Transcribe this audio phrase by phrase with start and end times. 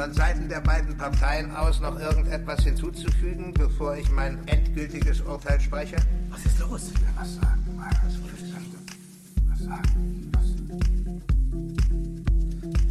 [0.00, 5.96] von Seiten der beiden Parteien aus noch irgendetwas hinzuzufügen, bevor ich mein endgültiges Urteil spreche?
[6.30, 6.90] Was ist los?
[6.94, 7.66] Ich will was sagen.
[9.50, 10.30] Was sagen?
[10.32, 10.46] Was?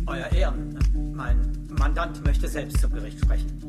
[0.05, 0.77] Euer Ehren,
[1.15, 3.59] mein Mandant möchte selbst zum Gericht sprechen.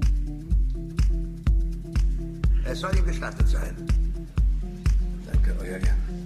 [2.66, 3.74] Es soll ihm gestattet sein.
[5.32, 6.19] Danke, Euer Ehren.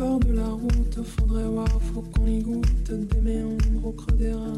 [0.00, 4.54] De la route, faudrait voir, faut qu'on y goûte des méandres au creux des reins.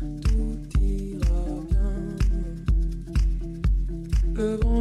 [0.00, 1.92] Tout ira bien.
[4.34, 4.80] Le vent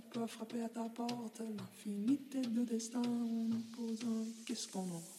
[0.00, 5.17] qui peuvent frapper à ta porte, l'infinité de destin en nous posant, qu'est-ce qu'on en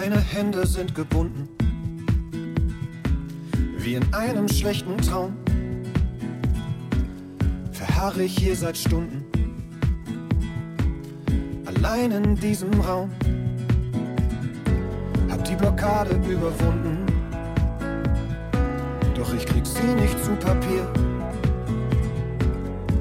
[0.00, 1.48] Meine Hände sind gebunden,
[3.78, 5.36] wie in einem schlechten Traum.
[7.72, 9.24] Verharre ich hier seit Stunden,
[11.66, 13.10] allein in diesem Raum.
[15.30, 17.04] Hab die Blockade überwunden,
[19.16, 20.86] doch ich krieg sie nicht zu Papier.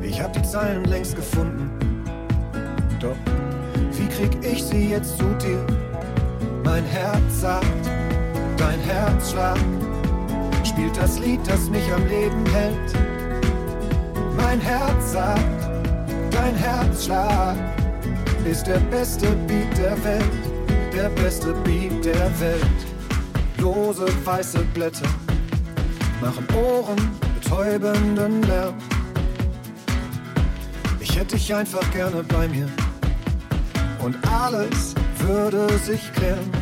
[0.01, 1.69] Ich hab die Zeilen längst gefunden,
[2.99, 3.17] doch
[3.91, 5.86] wie krieg ich sie jetzt zu dir?
[6.69, 7.89] Mein Herz sagt,
[8.57, 9.57] dein Herzschlag
[10.65, 12.93] spielt das Lied, das mich am Leben hält.
[14.35, 15.61] Mein Herz sagt,
[16.29, 17.55] dein Herzschlag
[18.43, 20.43] ist der beste Beat der Welt,
[20.93, 22.79] der beste Beat der Welt.
[23.59, 25.09] Lose weiße Blätter
[26.19, 26.99] machen Ohren
[27.39, 28.75] betäubenden Lärm.
[30.99, 32.67] Ich hätte dich einfach gerne bei mir
[34.03, 36.56] und alles würde sich klären.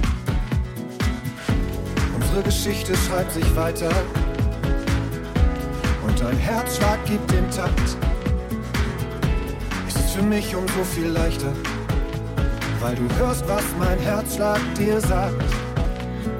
[2.35, 3.89] Unsere Geschichte schreibt sich weiter
[6.05, 7.95] und dein Herzschlag gibt den Takt.
[9.87, 11.53] Es ist für mich umso viel leichter,
[12.81, 15.45] weil du hörst, was mein Herzschlag dir sagt.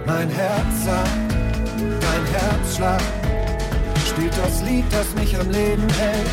[0.06, 1.32] Mein Herz sagt,
[1.80, 3.02] dein Herzschlag
[4.06, 6.28] spielt das Lied, das mich am Leben hält.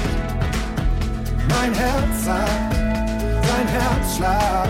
[1.49, 4.69] Mein Herz sagt, dein Herzschlag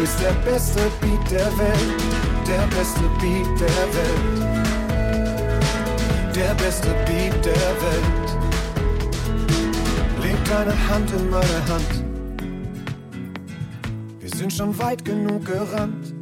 [0.00, 2.05] ist der beste Beat der Welt.
[2.48, 4.38] Der beste Beat der Welt.
[6.34, 8.28] Der beste Beat der Welt.
[10.22, 12.04] Leg deine Hand in meine Hand.
[14.20, 16.14] Wir sind schon weit genug gerannt.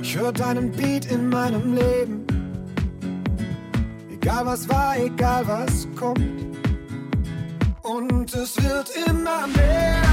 [0.00, 2.24] Ich hör deinen Beat in meinem Leben.
[4.12, 6.56] Egal was war, egal was kommt.
[7.82, 10.11] Und es wird immer mehr.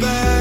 [0.00, 0.35] Bad.